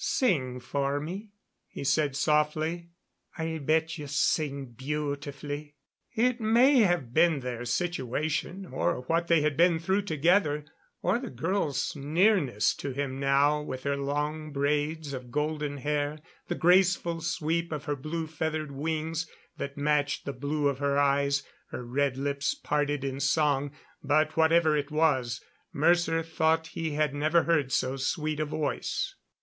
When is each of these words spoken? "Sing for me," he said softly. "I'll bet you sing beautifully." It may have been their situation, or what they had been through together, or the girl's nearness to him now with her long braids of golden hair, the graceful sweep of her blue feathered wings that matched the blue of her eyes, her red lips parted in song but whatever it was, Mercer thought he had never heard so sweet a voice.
"Sing 0.03 0.59
for 0.59 0.99
me," 0.99 1.29
he 1.67 1.83
said 1.83 2.15
softly. 2.15 2.89
"I'll 3.37 3.59
bet 3.59 3.99
you 3.99 4.07
sing 4.07 4.65
beautifully." 4.75 5.75
It 6.15 6.41
may 6.41 6.79
have 6.79 7.13
been 7.13 7.41
their 7.41 7.65
situation, 7.65 8.65
or 8.65 9.01
what 9.01 9.27
they 9.27 9.41
had 9.41 9.55
been 9.55 9.77
through 9.77 10.01
together, 10.01 10.65
or 11.03 11.19
the 11.19 11.29
girl's 11.29 11.95
nearness 11.95 12.73
to 12.77 12.89
him 12.93 13.19
now 13.19 13.61
with 13.61 13.83
her 13.83 13.95
long 13.95 14.51
braids 14.51 15.13
of 15.13 15.29
golden 15.29 15.77
hair, 15.77 16.17
the 16.47 16.55
graceful 16.55 17.21
sweep 17.21 17.71
of 17.71 17.83
her 17.83 17.95
blue 17.95 18.25
feathered 18.25 18.71
wings 18.71 19.29
that 19.57 19.77
matched 19.77 20.25
the 20.25 20.33
blue 20.33 20.67
of 20.67 20.79
her 20.79 20.97
eyes, 20.97 21.43
her 21.69 21.85
red 21.85 22.17
lips 22.17 22.55
parted 22.55 23.03
in 23.03 23.19
song 23.19 23.71
but 24.03 24.35
whatever 24.35 24.75
it 24.75 24.89
was, 24.89 25.41
Mercer 25.71 26.23
thought 26.23 26.65
he 26.69 26.93
had 26.93 27.13
never 27.13 27.43
heard 27.43 27.71
so 27.71 27.97
sweet 27.97 28.39
a 28.39 28.45
voice. 28.45 29.13